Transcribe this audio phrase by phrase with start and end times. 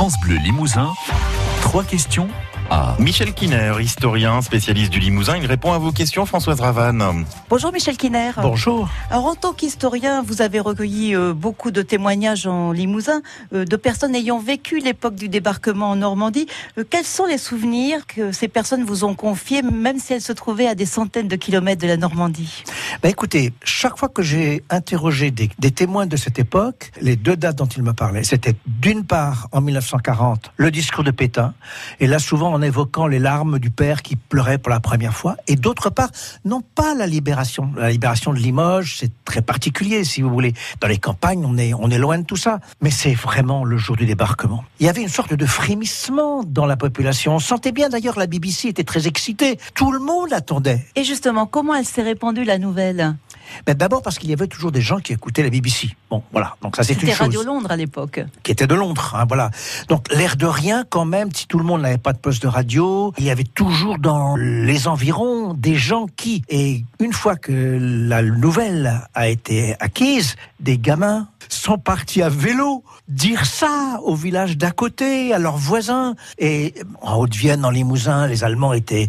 [0.00, 0.94] France Bleu Limousin,
[1.60, 2.28] trois questions
[2.70, 7.24] à Michel Kiner, historien, spécialiste du Limousin, il répond à vos questions, Françoise Ravanne.
[7.48, 8.30] Bonjour Michel Kiner.
[8.40, 8.88] Bonjour.
[9.10, 13.22] Alors en tant qu'historien, vous avez recueilli euh, beaucoup de témoignages en Limousin
[13.52, 16.46] euh, de personnes ayant vécu l'époque du débarquement en Normandie.
[16.78, 20.32] Euh, quels sont les souvenirs que ces personnes vous ont confiés, même si elles se
[20.32, 22.62] trouvaient à des centaines de kilomètres de la Normandie?
[23.02, 27.36] Ben écoutez, chaque fois que j'ai interrogé des, des témoins de cette époque, les deux
[27.36, 31.52] dates dont ils me parlaient, c'était d'une part en 1940 le discours de Pétain,
[31.98, 35.36] et là souvent en évoquant les larmes du père qui pleurait pour la première fois,
[35.46, 36.10] et d'autre part,
[36.44, 37.72] non pas la libération.
[37.74, 40.52] La libération de Limoges, c'est très particulier, si vous voulez.
[40.78, 42.60] Dans les campagnes, on est, on est loin de tout ça.
[42.82, 44.62] Mais c'est vraiment le jour du débarquement.
[44.78, 47.36] Il y avait une sorte de frémissement dans la population.
[47.36, 49.58] On sentait bien d'ailleurs, la BBC était très excitée.
[49.74, 50.84] Tout le monde attendait.
[50.96, 53.16] Et justement, comment elle s'est répandue la nouvelle?
[53.66, 55.90] Ben, D'abord parce qu'il y avait toujours des gens qui écoutaient la BBC.
[56.10, 56.56] Bon, voilà.
[56.62, 57.20] Donc ça, c'est une C'était chose.
[57.26, 58.20] Radio Londres à l'époque.
[58.42, 59.14] qui était de Londres.
[59.16, 59.50] hein, voilà.
[59.88, 62.48] Donc l'air de rien, quand même, si tout le monde n'avait pas de poste de
[62.48, 67.78] radio, il y avait toujours dans les environs des gens qui, et une fois que
[67.80, 74.56] la nouvelle a été acquise, des gamins sont partis à vélo dire ça au village
[74.56, 76.14] d'à côté, à leurs voisins.
[76.38, 79.08] Et en Haute-Vienne, en Limousin, les Allemands étaient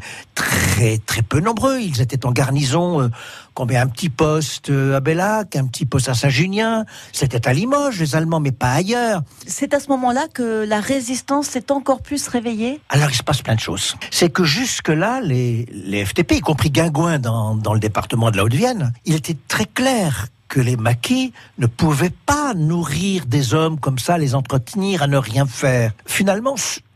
[0.62, 1.80] très très peu nombreux.
[1.80, 3.02] Ils étaient en garnison.
[3.02, 3.10] euh,
[3.54, 6.86] combien un petit poste euh, à Bellac, un petit poste à Saint-Junien.
[7.12, 9.22] C'était à Limoges, les Allemands, mais pas ailleurs.
[9.46, 13.42] C'est à ce moment-là que la résistance s'est encore plus réveillée Alors il se passe
[13.42, 13.96] plein de choses.
[14.10, 18.46] C'est que jusque-là, les, les FTP, y compris Guingouin dans, dans le département de la
[18.46, 24.00] Haute-Vienne, il était très clair que les maquis ne pouvaient pas nourrir des hommes comme
[24.00, 25.94] ça, les entretenir à ne rien faire.
[26.06, 26.56] Finalement,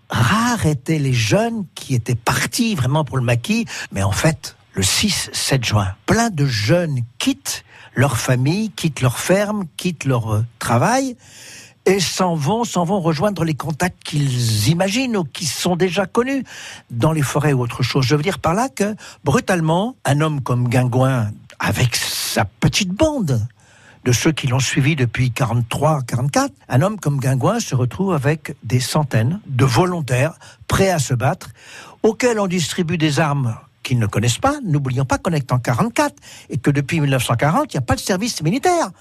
[0.09, 4.83] rares étaient les jeunes qui étaient partis vraiment pour le maquis, mais en fait, le
[4.83, 7.63] 6-7 juin, plein de jeunes quittent
[7.95, 11.15] leur famille, quittent leur ferme, quittent leur euh, travail
[11.85, 16.43] et s'en vont, s'en vont rejoindre les contacts qu'ils imaginent ou qui sont déjà connus
[16.89, 18.05] dans les forêts ou autre chose.
[18.05, 23.47] Je veux dire par là que, brutalement, un homme comme Guingouin, avec sa petite bande
[24.05, 28.55] de ceux qui l'ont suivi depuis 43, 44, un homme comme Guingouin se retrouve avec
[28.63, 30.35] des centaines de volontaires
[30.67, 31.49] prêts à se battre,
[32.03, 34.59] auxquels on distribue des armes qu'ils ne connaissent pas.
[34.63, 36.15] N'oublions pas qu'on est en 44
[36.49, 38.91] et que depuis 1940, il n'y a pas de service militaire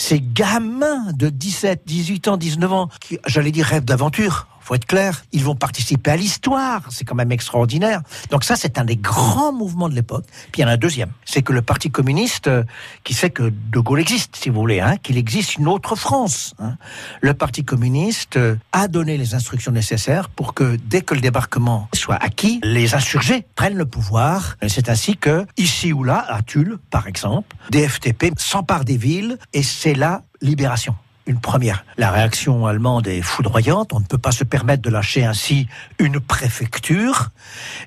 [0.00, 4.86] ces gamins de 17, 18 ans, 19 ans, qui, j'allais dire, rêvent d'aventure, faut être
[4.86, 8.02] clair, ils vont participer à l'histoire, c'est quand même extraordinaire.
[8.30, 10.24] Donc ça, c'est un des grands mouvements de l'époque.
[10.52, 12.64] Puis il y en a un deuxième, c'est que le Parti communiste, euh,
[13.04, 16.54] qui sait que De Gaulle existe, si vous voulez, hein, qu'il existe une autre France.
[16.58, 16.76] hein.
[17.20, 21.88] Le Parti communiste euh, a donné les instructions nécessaires pour que dès que le débarquement
[21.94, 24.56] soit acquis, les insurgés prennent le pouvoir.
[24.68, 29.38] C'est ainsi que, ici ou là, à Tulle, par exemple, des FTP s'emparent des villes
[29.52, 30.94] et c'est la libération.
[31.30, 31.84] Une première.
[31.96, 33.92] La réaction allemande est foudroyante.
[33.92, 35.68] On ne peut pas se permettre de lâcher ainsi
[36.00, 37.30] une préfecture.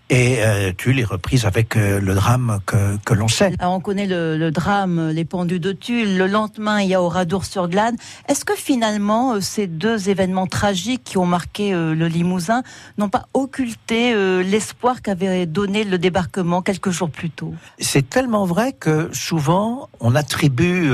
[0.09, 3.53] Et euh, Tulle est reprise avec euh, le drame que, que l'on sait.
[3.59, 6.17] Alors, on connaît le, le drame, les pendus de Tulle.
[6.17, 7.97] Le lendemain, il y a Oradour-sur-Glane.
[8.29, 12.63] Est-ce que finalement, euh, ces deux événements tragiques qui ont marqué euh, le Limousin
[12.97, 17.53] n'ont pas occulté l'espoir qu'avait donné le débarquement quelques jours plus tôt?
[17.77, 20.89] C'est tellement vrai que souvent on attribue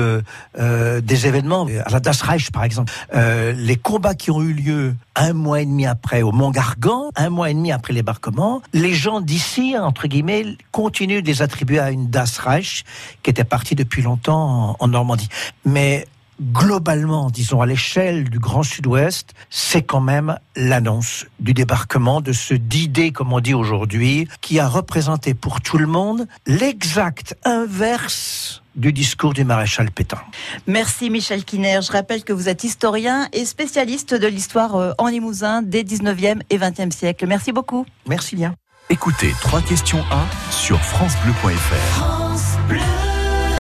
[0.58, 2.92] des événements à la Das Reich par exemple.
[3.14, 7.10] Euh, les combats qui ont eu lieu un mois et demi après au Mont Gargan,
[7.16, 11.78] un mois et demi après l'ébarquement, les gens d'ici entre guillemets continuent de les attribuer
[11.78, 12.84] à une Das Reich
[13.22, 15.28] qui était partie depuis longtemps en, en Normandie.
[15.64, 16.06] Mais
[16.40, 22.54] globalement, disons à l'échelle du Grand Sud-Ouest, c'est quand même l'annonce du débarquement de ce
[22.54, 28.92] D-Day, comme on dit aujourd'hui, qui a représenté pour tout le monde l'exact inverse du
[28.92, 30.20] discours du maréchal Pétain.
[30.66, 31.80] Merci Michel Kiner.
[31.82, 36.40] Je rappelle que vous êtes historien et spécialiste de l'histoire euh, en Limousin des 19e
[36.50, 37.26] et 20e siècles.
[37.26, 37.86] Merci beaucoup.
[38.06, 38.54] Merci bien.
[38.88, 41.96] Écoutez trois questions à sur francebleu.fr.
[41.96, 43.09] France Bleu.